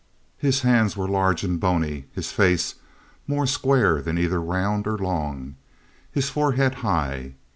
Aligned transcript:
His 0.39 0.61
hands 0.61 0.97
were 0.97 1.07
large 1.07 1.43
and 1.43 1.59
bony, 1.59 2.05
his 2.11 2.31
face 2.31 2.73
more 3.27 3.45
square 3.45 4.01
than 4.01 4.17
either 4.17 4.41
round 4.41 4.87
or 4.87 4.97
long, 4.97 5.35
and 5.37 5.55
his 6.11 6.27
forehead 6.27 6.73
high. 6.81 7.35